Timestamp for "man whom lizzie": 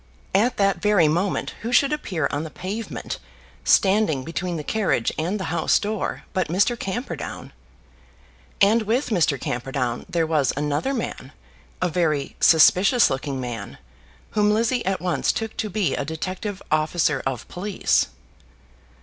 13.39-14.83